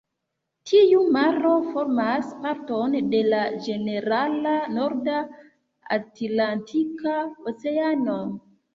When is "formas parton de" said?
1.75-3.21